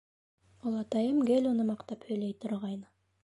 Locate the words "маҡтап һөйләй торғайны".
1.69-2.89